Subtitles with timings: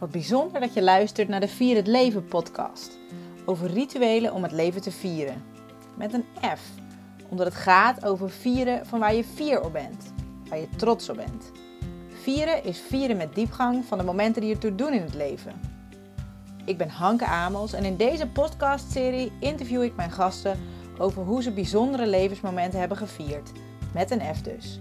[0.00, 2.98] Wat bijzonder dat je luistert naar de Vier het Leven podcast.
[3.44, 5.42] Over rituelen om het leven te vieren.
[5.96, 6.24] Met een
[6.56, 6.60] F,
[7.28, 10.12] omdat het gaat over vieren van waar je fier op bent.
[10.48, 11.50] Waar je trots op bent.
[12.22, 15.60] Vieren is vieren met diepgang van de momenten die ertoe doen in het leven.
[16.64, 20.58] Ik ben Hanke Amels en in deze podcastserie interview ik mijn gasten
[20.98, 23.50] over hoe ze bijzondere levensmomenten hebben gevierd.
[23.94, 24.80] Met een F dus.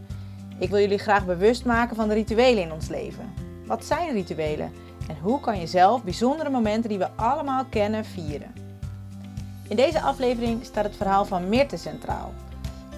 [0.59, 3.33] Ik wil jullie graag bewust maken van de rituelen in ons leven.
[3.65, 4.71] Wat zijn rituelen
[5.09, 8.53] en hoe kan je zelf bijzondere momenten die we allemaal kennen vieren?
[9.67, 12.33] In deze aflevering staat het verhaal van Mirte centraal.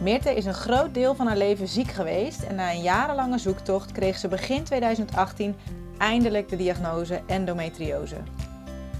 [0.01, 3.91] Mirte is een groot deel van haar leven ziek geweest en na een jarenlange zoektocht
[3.91, 5.55] kreeg ze begin 2018
[5.97, 8.17] eindelijk de diagnose endometriose.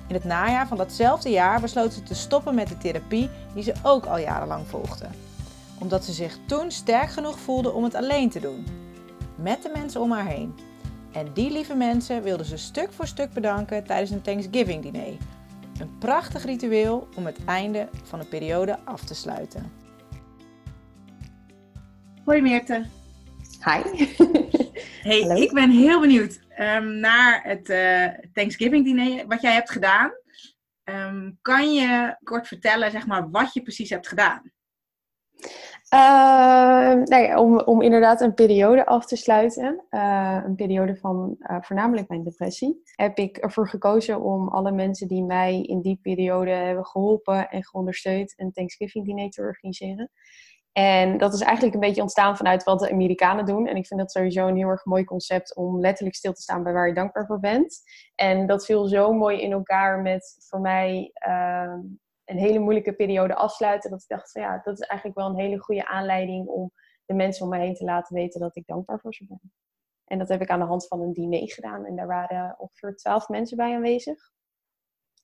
[0.07, 3.73] In het najaar van datzelfde jaar besloot ze te stoppen met de therapie die ze
[3.83, 5.05] ook al jarenlang volgde.
[5.79, 8.65] Omdat ze zich toen sterk genoeg voelde om het alleen te doen.
[9.35, 10.70] Met de mensen om haar heen.
[11.11, 15.17] En die lieve mensen wilden ze stuk voor stuk bedanken tijdens een Thanksgiving diner.
[15.79, 19.71] Een prachtig ritueel om het einde van een periode af te sluiten.
[22.25, 22.85] Hoi Meerte.
[23.63, 23.81] Hi.
[25.01, 30.11] Hey, ik ben heel benieuwd um, naar het uh, Thanksgiving diner wat jij hebt gedaan.
[30.83, 34.51] Um, kan je kort vertellen zeg maar, wat je precies hebt gedaan?
[35.93, 41.57] Uh, ja, om, om inderdaad een periode af te sluiten, uh, een periode van uh,
[41.61, 46.51] voornamelijk mijn depressie, heb ik ervoor gekozen om alle mensen die mij in die periode
[46.51, 50.11] hebben geholpen en geondersteund een Thanksgiving diner te organiseren.
[50.71, 53.67] En dat is eigenlijk een beetje ontstaan vanuit wat de Amerikanen doen.
[53.67, 56.63] En ik vind dat sowieso een heel erg mooi concept om letterlijk stil te staan
[56.63, 57.81] bij waar je dankbaar voor bent.
[58.15, 61.73] En dat viel zo mooi in elkaar met voor mij uh,
[62.25, 63.89] een hele moeilijke periode afsluiten.
[63.89, 66.71] Dat ik dacht van ja, dat is eigenlijk wel een hele goede aanleiding om
[67.05, 69.53] de mensen om mij heen te laten weten dat ik dankbaar voor ze ben.
[70.05, 71.85] En dat heb ik aan de hand van een diner gedaan.
[71.85, 74.31] En daar waren ongeveer twaalf mensen bij aanwezig.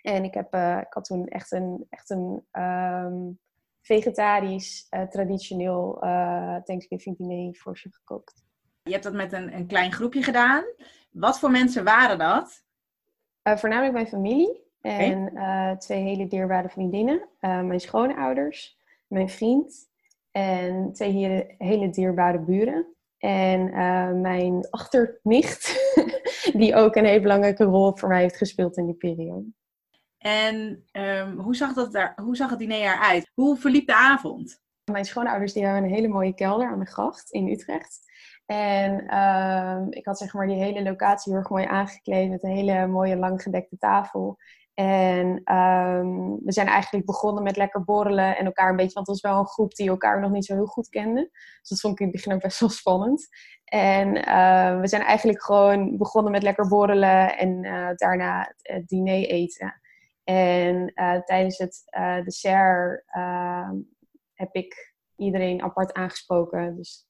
[0.01, 3.39] En ik, heb, uh, ik had toen echt een, echt een um,
[3.81, 8.45] vegetarisch, uh, traditioneel uh, Thanksgiving diner voor ze gekookt.
[8.83, 10.63] Je hebt dat met een, een klein groepje gedaan.
[11.11, 12.65] Wat voor mensen waren dat?
[13.43, 15.77] Voornamelijk mijn familie en okay.
[15.77, 17.27] twee hele dierbare vriendinnen.
[17.39, 18.77] mijn schoonouders,
[19.07, 19.89] mijn vriend
[20.31, 22.85] en twee hele, hele dierbare buren.
[23.17, 23.71] En
[24.21, 25.93] mijn achternicht,
[26.59, 29.45] die ook een hele belangrijke rol voor mij heeft gespeeld in die periode.
[30.17, 33.31] En um, hoe, zag dat daar, hoe zag het diner eruit?
[33.33, 34.61] Hoe verliep de avond?
[34.91, 37.99] Mijn schoonouders die hebben een hele mooie kelder aan de gracht in Utrecht.
[38.45, 42.55] En um, ik had zeg maar die hele locatie heel erg mooi aangekleed met een
[42.55, 44.37] hele mooie langgedekte tafel.
[44.79, 49.21] En um, we zijn eigenlijk begonnen met lekker borrelen en elkaar een beetje, want het
[49.21, 51.29] was wel een groep die elkaar nog niet zo heel goed kende.
[51.59, 53.27] Dus dat vond ik in het begin ook best wel spannend.
[53.63, 59.27] En uh, we zijn eigenlijk gewoon begonnen met lekker borrelen en uh, daarna het diner
[59.27, 59.81] eten.
[60.23, 61.83] En uh, tijdens het
[62.23, 63.69] dessert uh,
[64.33, 66.75] heb ik iedereen apart aangesproken.
[66.75, 67.07] Dus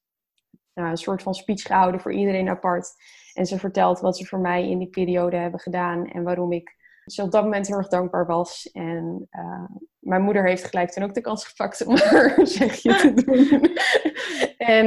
[0.74, 2.94] nou, een soort van speech gehouden voor iedereen apart.
[3.32, 6.76] En ze vertelt wat ze voor mij in die periode hebben gedaan en waarom ik
[7.08, 8.70] dus op dat moment heel erg dankbaar was.
[8.72, 9.28] En
[9.98, 13.76] mijn moeder heeft gelijk toen ook de kans gepakt om haar zegje te doen.
[14.76, 14.86] en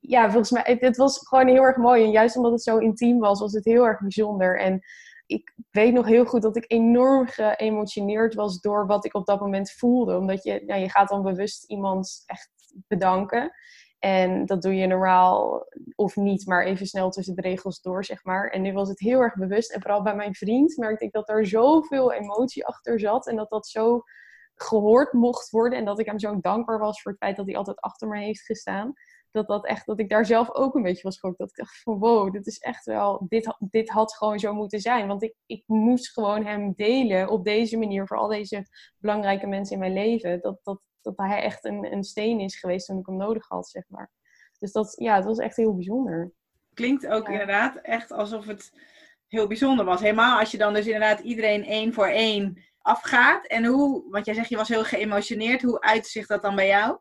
[0.00, 2.04] ja, volgens mij, het, het was gewoon heel erg mooi.
[2.04, 4.60] En juist omdat het zo intiem was, was het heel erg bijzonder.
[4.60, 4.80] En
[5.26, 9.40] ik weet nog heel goed dat ik enorm geëmotioneerd was door wat ik op dat
[9.40, 10.16] moment voelde.
[10.16, 12.50] Omdat je, nou, je gaat dan bewust iemand echt
[12.86, 13.52] bedanken.
[14.04, 18.24] En dat doe je normaal of niet, maar even snel tussen de regels door, zeg
[18.24, 18.48] maar.
[18.48, 19.72] En nu was het heel erg bewust.
[19.72, 23.26] En vooral bij mijn vriend merkte ik dat er zoveel emotie achter zat.
[23.26, 24.02] En dat dat zo
[24.54, 25.78] gehoord mocht worden.
[25.78, 28.18] En dat ik hem zo dankbaar was voor het feit dat hij altijd achter me
[28.18, 28.92] heeft gestaan
[29.34, 31.44] dat, dat, echt, dat ik daar zelf ook een beetje was geschrokken.
[31.46, 34.80] Dat ik dacht van wow, dit is echt wel, dit, dit had gewoon zo moeten
[34.80, 35.06] zijn.
[35.06, 38.66] Want ik, ik moest gewoon hem delen op deze manier voor al deze
[38.98, 40.40] belangrijke mensen in mijn leven.
[40.40, 43.68] Dat, dat, dat hij echt een, een steen is geweest toen ik hem nodig had,
[43.68, 44.10] zeg maar.
[44.58, 46.32] Dus dat, ja, het was echt heel bijzonder.
[46.74, 47.32] Klinkt ook ja.
[47.32, 48.70] inderdaad echt alsof het
[49.28, 50.00] heel bijzonder was.
[50.00, 53.46] Helemaal als je dan dus inderdaad iedereen één voor één afgaat.
[53.46, 55.62] En hoe, want jij zegt je was heel geëmotioneerd.
[55.62, 56.98] Hoe uit zich dat dan bij jou?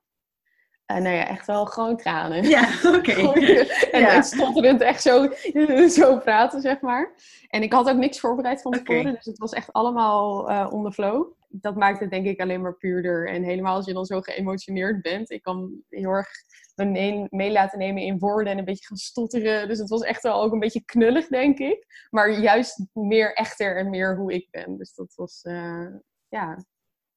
[0.93, 2.43] Uh, nou ja, echt wel gewoon tranen.
[2.43, 2.61] Ja,
[2.97, 3.21] oké.
[3.21, 3.67] Okay.
[3.91, 4.21] en ja.
[4.21, 5.29] stotterend echt zo,
[5.99, 7.13] zo praten, zeg maar.
[7.47, 9.13] En ik had ook niks voorbereid van tevoren, okay.
[9.13, 11.31] dus het was echt allemaal uh, on the flow.
[11.47, 13.29] Dat maakt het denk ik alleen maar puurder.
[13.29, 15.29] En helemaal als je dan zo geëmotioneerd bent.
[15.29, 16.27] Ik kan heel erg
[16.75, 19.67] me mee, mee laten nemen in woorden en een beetje gaan stotteren.
[19.67, 22.07] Dus het was echt wel ook een beetje knullig, denk ik.
[22.09, 24.77] Maar juist meer echter en meer hoe ik ben.
[24.77, 25.87] Dus dat was, uh,
[26.27, 26.63] ja,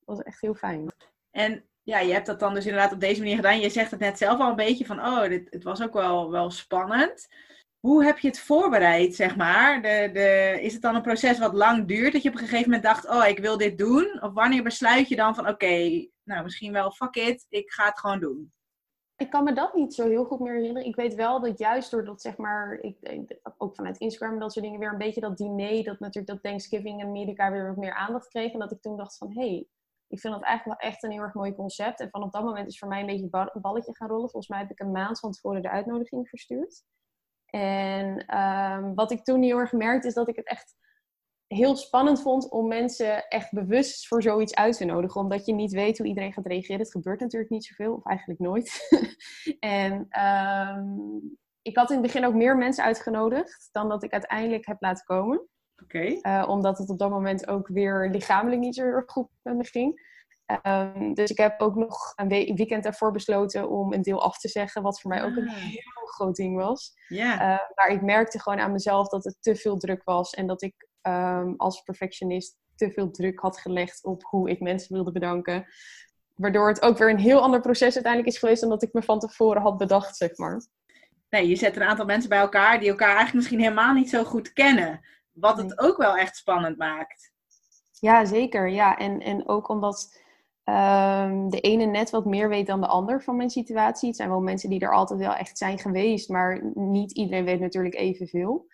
[0.05, 0.93] was echt heel fijn.
[1.31, 3.61] En ja, je hebt dat dan dus inderdaad op deze manier gedaan.
[3.61, 6.31] Je zegt het net zelf al een beetje van, oh, dit, het was ook wel,
[6.31, 7.29] wel spannend.
[7.81, 9.83] hoe heb je het voorbereid, zeg maar?
[9.83, 12.65] De, de, is het dan een proces wat lang duurt, dat je op een gegeven
[12.65, 14.23] moment dacht, oh, ik wil dit doen?
[14.23, 17.99] Of wanneer besluit je dan van, oké, nou, misschien wel, fuck it, ik ga het
[17.99, 18.53] gewoon doen?
[19.17, 20.88] Ik kan me dat niet zo heel goed meer herinneren.
[20.88, 22.97] Ik weet wel dat juist doordat, zeg maar, ik,
[23.59, 26.43] ook vanuit Instagram en dat soort dingen, weer een beetje dat diner, dat natuurlijk dat
[26.43, 28.53] Thanksgiving in Amerika weer wat meer aandacht kreeg.
[28.53, 29.67] En dat ik toen dacht van, hé, hey,
[30.08, 32.00] ik vind dat eigenlijk wel echt een heel erg mooi concept.
[32.00, 34.31] En vanaf dat moment is voor mij een beetje een balletje gaan rollen.
[34.31, 36.85] Volgens mij heb ik een maand van tevoren de uitnodiging verstuurd.
[37.47, 40.75] En um, wat ik toen heel erg merkte, is dat ik het echt
[41.47, 45.20] heel spannend vond om mensen echt bewust voor zoiets uit te nodigen.
[45.20, 46.81] Omdat je niet weet hoe iedereen gaat reageren.
[46.81, 48.88] Het gebeurt natuurlijk niet zoveel, of eigenlijk nooit.
[49.59, 49.93] en
[50.23, 54.81] um, ik had in het begin ook meer mensen uitgenodigd dan dat ik uiteindelijk heb
[54.81, 55.49] laten komen.
[55.82, 55.96] Oké.
[55.96, 56.40] Okay.
[56.40, 59.64] Uh, omdat het op dat moment ook weer lichamelijk niet zo erg goed met me
[59.64, 60.05] ging.
[60.62, 64.49] Um, dus ik heb ook nog een weekend daarvoor besloten om een deel af te
[64.49, 65.55] zeggen, wat voor mij ook een ah.
[65.55, 66.93] heel groot ding was.
[67.08, 67.40] Yeah.
[67.40, 70.62] Uh, maar ik merkte gewoon aan mezelf dat het te veel druk was en dat
[70.62, 75.67] ik um, als perfectionist te veel druk had gelegd op hoe ik mensen wilde bedanken.
[76.34, 79.02] Waardoor het ook weer een heel ander proces uiteindelijk is geweest dan dat ik me
[79.02, 80.67] van tevoren had bedacht, zeg maar.
[81.31, 84.25] Nee, je zet een aantal mensen bij elkaar die elkaar eigenlijk misschien helemaal niet zo
[84.25, 85.00] goed kennen.
[85.37, 87.33] Wat het ook wel echt spannend maakt.
[88.00, 88.69] Ja, zeker.
[88.69, 90.21] Ja, en, en ook omdat
[90.65, 94.09] um, de ene net wat meer weet dan de ander van mijn situatie.
[94.09, 97.61] Het zijn wel mensen die er altijd wel echt zijn geweest, maar niet iedereen weet
[97.61, 98.67] natuurlijk evenveel.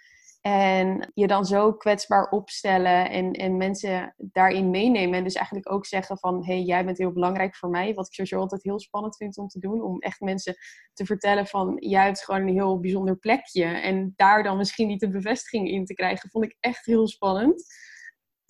[0.43, 5.19] En je dan zo kwetsbaar opstellen en, en mensen daarin meenemen.
[5.19, 7.95] En dus eigenlijk ook zeggen van, hé, hey, jij bent heel belangrijk voor mij.
[7.95, 9.83] Wat ik sowieso altijd heel spannend vind om te doen.
[9.83, 10.55] Om echt mensen
[10.93, 13.65] te vertellen van, jij hebt gewoon een heel bijzonder plekje.
[13.65, 17.65] En daar dan misschien niet de bevestiging in te krijgen, vond ik echt heel spannend.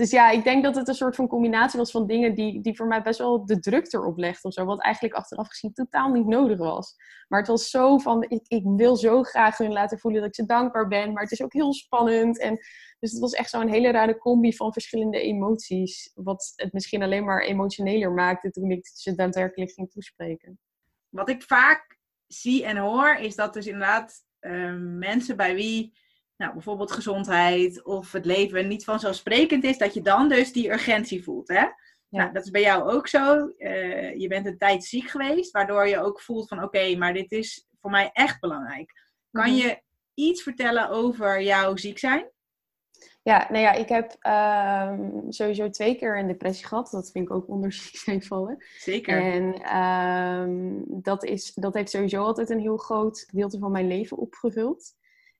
[0.02, 2.76] Dus ja, ik denk dat het een soort van combinatie was van dingen die, die
[2.76, 4.64] voor mij best wel de druk erop legden of zo.
[4.64, 6.94] Wat eigenlijk achteraf gezien totaal niet nodig was.
[7.28, 10.34] Maar het was zo van, ik, ik wil zo graag hun laten voelen dat ik
[10.34, 11.12] ze dankbaar ben.
[11.12, 12.38] Maar het is ook heel spannend.
[12.38, 12.56] En,
[12.98, 16.10] dus het was echt zo'n hele rare combi van verschillende emoties.
[16.14, 20.58] Wat het misschien alleen maar emotioneler maakte toen ik ze daadwerkelijk ging toespreken.
[21.08, 26.00] Wat ik vaak zie en hoor, is dat dus inderdaad uh, mensen bij wie
[26.36, 31.24] nou, bijvoorbeeld gezondheid of het leven niet vanzelfsprekend is, dat je dan dus die urgentie
[31.24, 31.48] voelt.
[31.48, 31.64] Hè?
[32.08, 33.52] Nou, dat is bij jou ook zo.
[33.58, 37.32] Uh, je bent een tijd ziek geweest, waardoor je ook voelt van oké, maar dit
[37.32, 38.92] is voor mij echt belangrijk.
[39.30, 39.56] Kan mhm.
[39.56, 39.82] je
[40.14, 42.30] iets vertellen over jouw ziek zijn?
[43.22, 46.90] Ja, nou ja, ik heb um, sowieso twee keer een depressie gehad.
[46.90, 48.64] Dat vind ik ook onder ziek zijn vallen.
[48.78, 49.22] Zeker.
[49.22, 54.16] En um, dat, is, dat heeft sowieso altijd een heel groot gedeelte van mijn leven
[54.16, 54.94] opgevuld.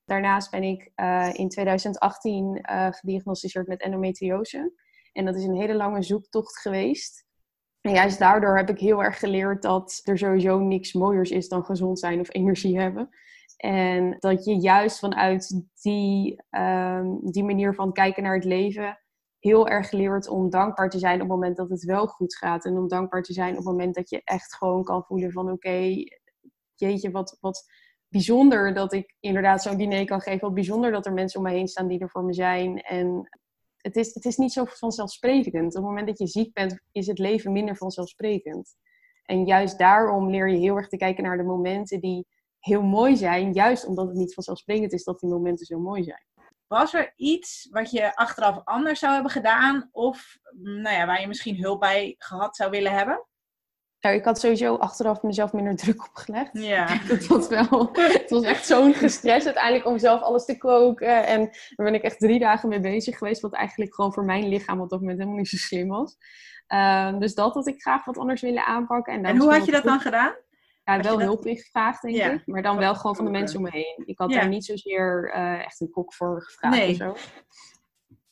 [0.05, 4.73] Daarnaast ben ik uh, in 2018 uh, eh, gediagnosticeerd met endometriose.
[5.13, 7.27] En dat is een hele lange zoektocht geweest.
[7.81, 11.65] En juist daardoor heb ik heel erg geleerd dat er sowieso niks mooiers is dan
[11.65, 13.09] gezond zijn of energie hebben.
[13.57, 18.99] En dat je juist vanuit die, um, die manier van kijken naar het leven
[19.39, 22.65] heel erg leert om dankbaar te zijn op het moment dat het wel goed gaat.
[22.65, 25.51] En om dankbaar te zijn op het moment dat je echt gewoon kan voelen van
[25.51, 26.05] oké,
[26.75, 27.65] jeetje, wat, wat,
[28.13, 30.41] bijzonder dat ik inderdaad zo'n diner kan geven.
[30.41, 32.81] Wat bijzonder dat er mensen om me heen staan die er voor me zijn.
[32.81, 33.29] En
[33.77, 35.67] het is, het is niet zo vanzelfsprekend.
[35.67, 38.77] Op het moment dat je ziek bent, is het leven minder vanzelfsprekend.
[39.25, 42.27] En juist daarom leer je heel erg te kijken naar de momenten die
[42.59, 43.53] heel mooi zijn.
[43.53, 46.27] Juist omdat het niet vanzelfsprekend is dat die momenten zo mooi zijn.
[46.67, 49.89] Was er iets wat je achteraf anders zou hebben gedaan?
[49.93, 53.27] Of nou ja, waar je misschien hulp bij gehad zou willen hebben?
[54.03, 56.51] Nou, ik had sowieso achteraf mezelf minder druk opgelegd.
[56.53, 56.99] Ja.
[57.09, 57.91] Dat was wel.
[57.93, 61.27] Het was echt zo'n gestres uiteindelijk om zelf alles te koken.
[61.27, 63.41] En daar ben ik echt drie dagen mee bezig geweest.
[63.41, 66.17] Wat eigenlijk gewoon voor mijn lichaam op dat moment helemaal niet zo slim was.
[66.69, 69.13] Uh, dus dat had ik graag wat anders willen aanpakken.
[69.13, 70.35] En, en hoe had je dat dan gedaan?
[70.85, 71.27] Ja, wel dat...
[71.27, 72.47] hulp ingevraagd, denk ik.
[72.47, 74.03] Maar dan wel gewoon van de mensen om me heen.
[74.05, 74.41] Ik had ja.
[74.41, 76.91] daar niet zozeer uh, echt een kok voor gevraagd nee.
[76.91, 77.17] of zo.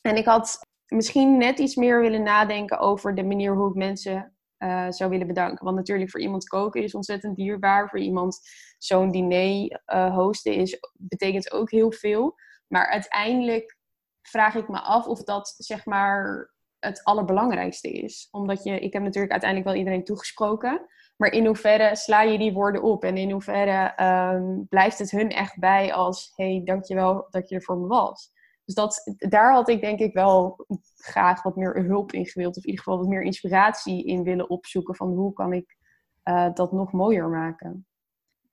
[0.01, 4.35] En ik had misschien net iets meer willen nadenken over de manier hoe ik mensen
[4.63, 5.65] uh, zou willen bedanken.
[5.65, 7.89] Want natuurlijk voor iemand koken is ontzettend dierbaar.
[7.89, 8.39] Voor iemand
[8.77, 12.35] zo'n diner uh, hosten is, betekent ook heel veel.
[12.67, 13.77] Maar uiteindelijk
[14.21, 16.49] vraag ik me af of dat zeg maar
[16.79, 18.27] het allerbelangrijkste is.
[18.31, 20.85] Omdat je, ik heb natuurlijk uiteindelijk wel iedereen toegesproken.
[21.17, 23.03] Maar in hoeverre sla je die woorden op?
[23.03, 24.03] En in hoeverre
[24.33, 26.31] um, blijft het hun echt bij als...
[26.35, 28.31] hey, dankjewel dat je er voor me was.
[28.65, 30.65] Dus dat, daar had ik denk ik wel
[30.95, 32.57] graag wat meer hulp in gewild.
[32.57, 34.95] Of in ieder geval wat meer inspiratie in willen opzoeken.
[34.95, 35.77] Van hoe kan ik
[36.23, 37.85] uh, dat nog mooier maken.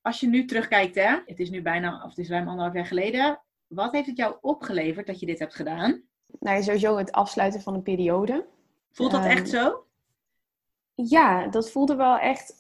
[0.03, 2.87] Als je nu terugkijkt, hè, het is nu bijna, of het is ruim anderhalf jaar
[2.87, 3.43] geleden.
[3.67, 6.03] Wat heeft het jou opgeleverd dat je dit hebt gedaan?
[6.39, 8.47] Nou, sowieso het afsluiten van een periode.
[8.93, 9.85] Voelt dat um, echt zo?
[10.95, 12.58] Ja, dat voelde wel echt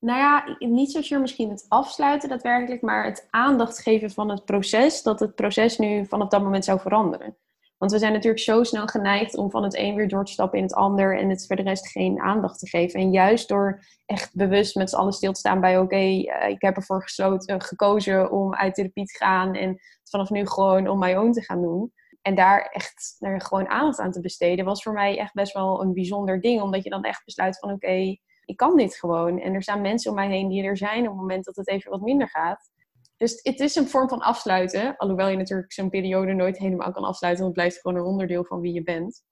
[0.00, 5.02] Nou ja, niet zozeer misschien het afsluiten daadwerkelijk, maar het aandacht geven van het proces,
[5.02, 7.36] dat het proces nu vanaf dat moment zou veranderen.
[7.78, 10.58] Want we zijn natuurlijk zo snel geneigd om van het een weer door te stappen
[10.58, 13.00] in het ander en het voor de rest geen aandacht te geven.
[13.00, 16.62] En juist door echt bewust met z'n allen stil te staan bij oké, eh, ik
[16.62, 21.14] heb ervoor gesloten, gekozen om uit therapie te gaan en vanaf nu gewoon om my
[21.14, 21.92] own te gaan doen.
[22.22, 25.92] En daar echt gewoon aandacht aan te besteden, was voor mij echt best wel een
[25.92, 26.62] bijzonder ding.
[26.62, 28.16] Omdat je dan echt besluit van oké,
[28.48, 29.40] ik kan dit gewoon.
[29.40, 31.68] En er staan mensen om mij heen die er zijn op het moment dat het
[31.68, 32.70] even wat minder gaat.
[33.16, 34.96] Dus het is een vorm van afsluiten.
[34.96, 37.44] Alhoewel je natuurlijk zo'n periode nooit helemaal kan afsluiten.
[37.44, 39.24] Want het blijft gewoon een onderdeel van wie je bent.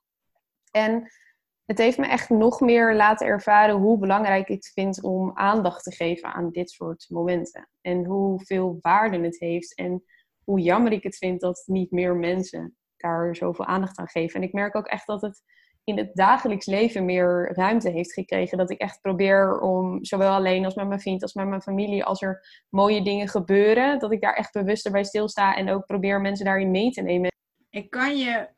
[0.70, 1.10] En
[1.64, 5.94] het heeft me echt nog meer laten ervaren hoe belangrijk ik vind om aandacht te
[5.94, 7.68] geven aan dit soort momenten.
[7.80, 9.74] En hoeveel waarde het heeft.
[9.74, 10.04] En
[10.44, 14.40] hoe jammer ik het vind dat niet meer mensen daar zoveel aandacht aan geven.
[14.40, 15.42] En ik merk ook echt dat het
[15.86, 18.58] in het dagelijks leven meer ruimte heeft gekregen.
[18.58, 22.04] Dat ik echt probeer om, zowel alleen als met mijn vriend, als met mijn familie,
[22.04, 26.20] als er mooie dingen gebeuren, dat ik daar echt bewuster bij stilsta en ook probeer
[26.20, 27.30] mensen daarin mee te nemen.
[27.70, 28.48] En kan je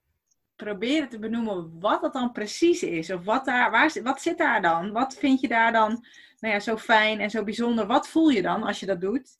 [0.56, 3.12] proberen te benoemen wat dat dan precies is?
[3.12, 4.92] Of wat, daar, waar, wat zit daar dan?
[4.92, 6.04] Wat vind je daar dan
[6.38, 7.86] nou ja, zo fijn en zo bijzonder?
[7.86, 9.38] Wat voel je dan als je dat doet?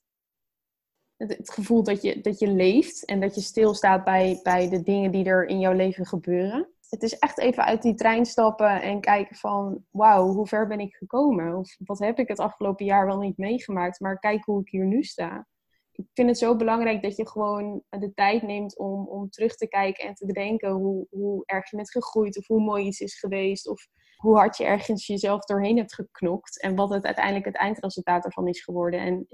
[1.17, 4.83] Het, het gevoel dat je, dat je leeft en dat je stilstaat bij, bij de
[4.83, 8.83] dingen die er in jouw leven gebeuren het is echt even uit die trein stappen
[8.83, 11.57] en kijken van, wauw, hoe ver ben ik gekomen?
[11.57, 14.01] Of wat heb ik het afgelopen jaar wel niet meegemaakt?
[14.01, 15.47] Maar kijk hoe ik hier nu sta.
[15.93, 19.69] Ik vind het zo belangrijk dat je gewoon de tijd neemt om, om terug te
[19.69, 23.19] kijken en te bedenken hoe, hoe erg je bent gegroeid of hoe mooi iets is
[23.19, 27.57] geweest of hoe hard je ergens jezelf doorheen hebt geknokt en wat het uiteindelijk het
[27.57, 29.01] eindresultaat ervan is geworden.
[29.01, 29.27] En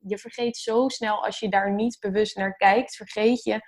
[0.00, 3.60] je vergeet zo snel als je daar niet bewust naar kijkt, vergeet je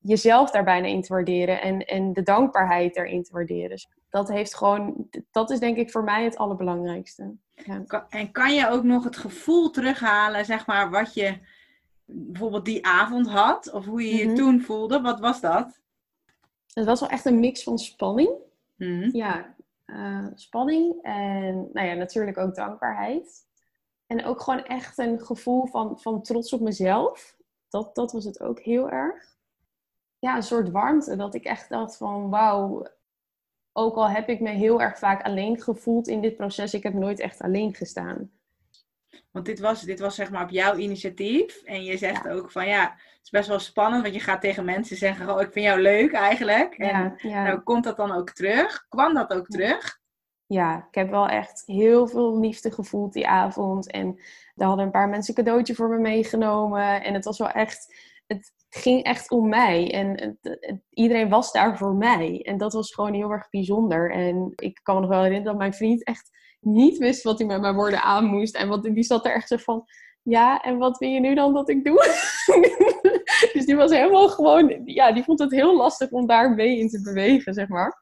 [0.00, 3.70] jezelf daar bijna in te waarderen en, en de dankbaarheid erin te waarderen.
[3.70, 7.34] Dus dat heeft gewoon, dat is denk ik voor mij het allerbelangrijkste.
[7.54, 8.06] Ja.
[8.08, 11.38] En kan je ook nog het gevoel terughalen, zeg maar, wat je
[12.04, 14.34] bijvoorbeeld die avond had, of hoe je je mhm.
[14.34, 15.00] toen voelde?
[15.00, 15.80] Wat was dat?
[16.72, 18.30] Het was wel echt een mix van spanning.
[18.76, 19.16] Mhm.
[19.16, 19.54] Ja,
[19.86, 23.48] uh, spanning en nou ja, natuurlijk ook dankbaarheid.
[24.06, 27.36] En ook gewoon echt een gevoel van, van trots op mezelf.
[27.68, 29.38] Dat, dat was het ook heel erg
[30.20, 31.16] ja, een soort warmte.
[31.16, 32.86] Dat ik echt dacht van wauw,
[33.72, 36.94] ook al heb ik me heel erg vaak alleen gevoeld in dit proces, ik heb
[36.94, 38.30] nooit echt alleen gestaan.
[39.30, 41.62] Want dit was, dit was zeg maar op jouw initiatief.
[41.62, 44.02] En je zegt ook van ja, het is best wel spannend.
[44.02, 46.74] Want je gaat tegen mensen zeggen, oh ik vind jou leuk eigenlijk.
[46.74, 48.86] En ja, Nou, komt dat dan ook terug?
[48.88, 49.98] Kwam dat ook terug?
[50.46, 53.90] Ja, ik heb wel echt heel veel liefde gevoeld die avond.
[53.90, 54.20] En
[54.54, 57.02] daar hadden een paar mensen een cadeautje voor me meegenomen.
[57.02, 57.94] En het was wel echt,
[58.32, 59.92] het, ging echt om mij.
[59.92, 60.38] En
[60.90, 62.42] iedereen was daar voor mij.
[62.42, 64.10] En dat was gewoon heel erg bijzonder.
[64.10, 67.46] En ik kan me nog wel herinneren dat mijn vriend echt niet wist wat hij
[67.46, 68.56] met mijn woorden aan moest.
[68.56, 69.84] En wat, die zat er echt zo van...
[70.22, 71.96] Ja, en wat wil je nu dan dat ik doe?
[73.52, 74.80] dus die was helemaal gewoon...
[74.84, 77.98] Ja, die vond het heel lastig om daar mee in te bewegen, zeg maar.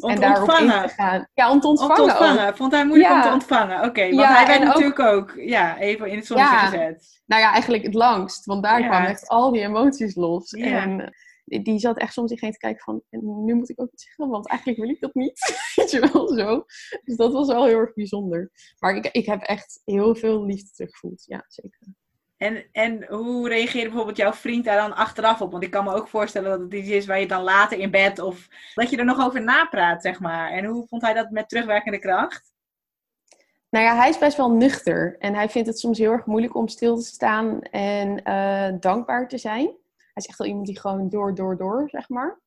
[0.00, 0.82] Om en daarop ontvangen.
[0.82, 1.28] in te gaan.
[1.34, 2.02] Ja, om te ontvangen.
[2.02, 2.56] Ontvangen.
[2.56, 3.84] Vond hij moeilijk om te ontvangen.
[3.84, 5.34] Oké, want hij werd natuurlijk ook...
[5.36, 7.22] ja, even in het zonnetje gezet.
[7.26, 8.44] Nou ja, eigenlijk het langst.
[8.44, 10.52] Want daar kwamen echt al die emoties los.
[10.52, 11.12] En
[11.44, 13.02] die zat echt soms heen te kijken van...
[13.44, 15.38] nu moet ik ook iets zeggen, want eigenlijk wil ik dat niet.
[15.74, 16.64] Weet je wel, zo.
[17.04, 18.50] Dus dat was wel heel erg bijzonder.
[18.78, 21.24] Maar ik, ik heb echt heel veel liefde teruggevoeld.
[21.26, 21.80] Ja, zeker.
[22.38, 25.50] En, en hoe reageerde bijvoorbeeld jouw vriend daar dan achteraf op?
[25.50, 27.90] Want ik kan me ook voorstellen dat het iets is waar je dan later in
[27.90, 30.50] bed of dat je er nog over napraat, zeg maar.
[30.50, 32.52] En hoe vond hij dat met terugwerkende kracht?
[33.70, 36.54] Nou ja, hij is best wel nuchter en hij vindt het soms heel erg moeilijk
[36.54, 39.64] om stil te staan en uh, dankbaar te zijn.
[39.96, 42.38] Hij is echt wel iemand die gewoon door, door, door, zeg maar.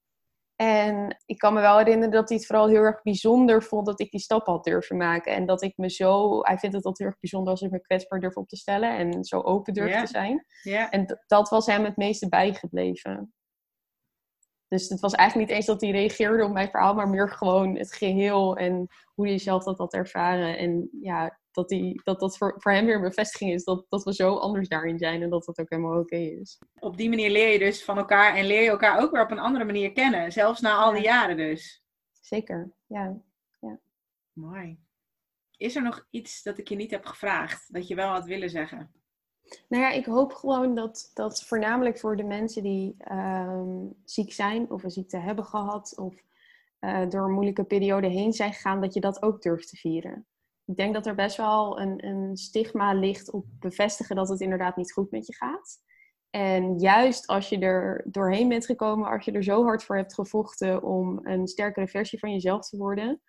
[0.62, 4.00] En ik kan me wel herinneren dat hij het vooral heel erg bijzonder vond dat
[4.00, 5.34] ik die stap had durven maken.
[5.34, 6.40] En dat ik me zo.
[6.42, 8.98] Hij vindt het altijd heel erg bijzonder als ik me kwetsbaar durf op te stellen
[8.98, 10.46] en zo open durf te zijn.
[10.90, 13.34] En dat was hem het meeste bijgebleven.
[14.72, 17.78] Dus het was eigenlijk niet eens dat hij reageerde op mijn verhaal, maar meer gewoon
[17.78, 20.58] het geheel en hoe hij zelf dat had ervaren.
[20.58, 24.04] En ja, dat die, dat, dat voor, voor hem weer een bevestiging is dat, dat
[24.04, 26.60] we zo anders daarin zijn en dat dat ook helemaal oké is.
[26.80, 29.32] Op die manier leer je dus van elkaar en leer je elkaar ook weer op
[29.32, 31.84] een andere manier kennen, zelfs na al die jaren dus.
[32.22, 33.22] Zeker, ja.
[33.60, 33.80] ja.
[34.34, 34.80] Mooi.
[35.58, 38.50] Is er nog iets dat ik je niet heb gevraagd, dat je wel had willen
[38.50, 39.01] zeggen?
[39.68, 44.72] Nou ja, ik hoop gewoon dat, dat voornamelijk voor de mensen die ehm, ziek zijn
[44.72, 46.16] of een ziekte hebben gehad of
[46.80, 50.26] uh, door een moeilijke periode heen zijn gegaan, dat je dat ook durft te vieren
[50.72, 54.76] ik denk dat er best wel een, een stigma ligt op bevestigen dat het inderdaad
[54.76, 55.80] niet goed met je gaat.
[56.30, 60.14] En juist als je er doorheen bent gekomen, als je er zo hard voor hebt
[60.14, 63.22] gevochten om een sterkere versie van jezelf te worden,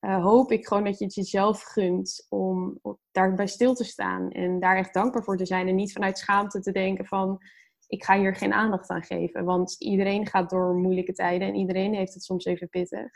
[0.00, 4.60] uh, hoop ik gewoon dat je het jezelf gunt om daarbij stil te staan en
[4.60, 7.38] daar echt dankbaar voor te zijn en niet vanuit schaamte te denken van
[7.86, 11.94] ik ga hier geen aandacht aan geven, want iedereen gaat door moeilijke tijden en iedereen
[11.94, 13.10] heeft het soms even pittig.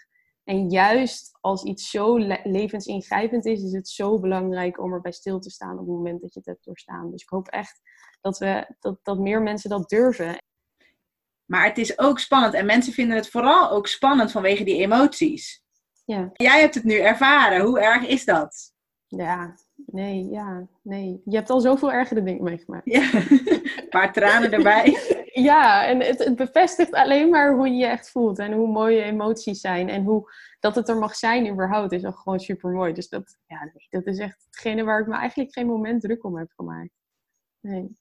[0.44, 5.50] En juist als iets zo levensingrijpend is, is het zo belangrijk om erbij stil te
[5.50, 7.10] staan op het moment dat je het hebt doorstaan.
[7.10, 7.80] Dus ik hoop echt
[8.20, 10.36] dat, we, dat, dat meer mensen dat durven.
[11.44, 15.61] Maar het is ook spannend en mensen vinden het vooral ook spannend vanwege die emoties.
[16.04, 16.30] Ja.
[16.32, 17.60] Jij hebt het nu ervaren.
[17.60, 18.72] Hoe erg is dat?
[19.06, 21.22] Ja, nee, ja, nee.
[21.24, 22.84] Je hebt al zoveel ergere dingen meegemaakt.
[22.84, 24.98] Ja, een paar tranen erbij.
[25.50, 28.96] ja, en het, het, bevestigt alleen maar hoe je je echt voelt en hoe mooi
[28.96, 30.30] je emoties zijn en hoe
[30.60, 32.92] dat het er mag zijn überhaupt is al gewoon super mooi.
[32.92, 36.36] Dus dat, ja, dat is echt hetgene waar ik me eigenlijk geen moment druk om
[36.36, 36.92] heb gemaakt.
[37.60, 38.00] Nee.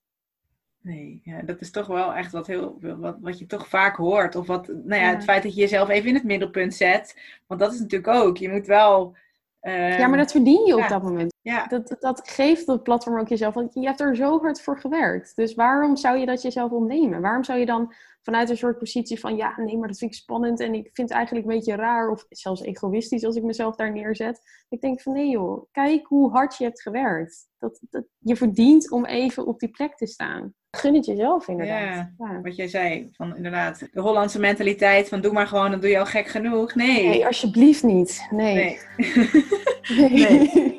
[0.81, 4.35] Nee, ja, dat is toch wel echt wat, heel, wat, wat je toch vaak hoort.
[4.35, 7.19] Of wat, nou ja, het feit dat je jezelf even in het middelpunt zet.
[7.47, 9.15] Want dat is natuurlijk ook, je moet wel
[9.61, 11.33] ja, maar dat verdien je op dat moment.
[11.41, 11.67] Ja.
[11.67, 13.53] Dat, dat geeft het platform ook jezelf.
[13.53, 15.35] Want je hebt er zo hard voor gewerkt.
[15.35, 17.21] Dus waarom zou je dat jezelf ontnemen?
[17.21, 19.35] Waarom zou je dan vanuit een soort positie van...
[19.35, 22.09] ja, nee, maar dat vind ik spannend en ik vind het eigenlijk een beetje raar...
[22.09, 24.41] of zelfs egoïstisch als ik mezelf daar neerzet.
[24.69, 27.47] Ik denk van nee joh, kijk hoe hard je hebt gewerkt.
[27.57, 30.53] Dat, dat, je verdient om even op die plek te staan.
[30.77, 32.09] Gun het jezelf inderdaad.
[32.17, 35.89] Ja, wat jij zei, van inderdaad, de Hollandse mentaliteit van doe maar gewoon, dan doe
[35.89, 36.75] je al gek genoeg.
[36.75, 37.07] Nee.
[37.07, 38.27] Nee, alsjeblieft niet.
[38.29, 38.79] Nee.
[38.95, 40.09] Nee.
[40.09, 40.77] nee.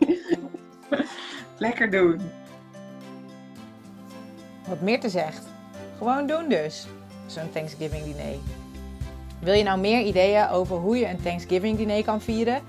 [1.59, 2.21] Lekker doen.
[4.69, 5.47] Wat meer te zegt.
[5.99, 6.87] Gewoon doen dus.
[7.27, 8.39] Zo'n Thanksgiving diner.
[9.41, 12.63] Wil je nou meer ideeën over hoe je een Thanksgiving diner kan vieren?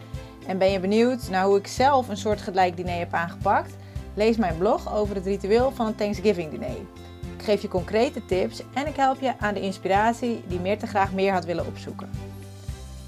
[0.48, 3.76] En ben je benieuwd naar hoe ik zelf een soort gelijk diner heb aangepakt?
[4.14, 6.78] Lees mijn blog over het ritueel van een Thanksgiving diner.
[7.44, 11.14] Geef je concrete tips en ik help je aan de inspiratie die meer te graag
[11.14, 12.10] meer had willen opzoeken.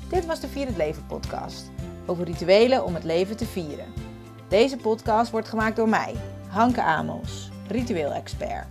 [0.09, 1.71] Dit was de Vier het Leven podcast
[2.05, 3.93] over rituelen om het leven te vieren.
[4.47, 6.15] Deze podcast wordt gemaakt door mij,
[6.47, 8.65] Hanke Amos, ritueel-expert.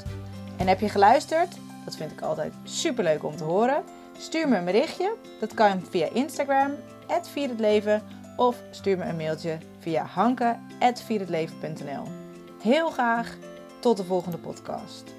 [0.56, 1.56] En heb je geluisterd?
[1.84, 3.82] Dat vind ik altijd superleuk om te horen.
[4.18, 5.14] Stuur me een berichtje.
[5.40, 6.70] Dat kan via Instagram,
[7.22, 8.02] @vierhetleven
[8.36, 12.04] of stuur me een mailtje via hanke.vierhetleven.nl.
[12.62, 13.36] Heel graag
[13.80, 15.14] tot de volgende podcast.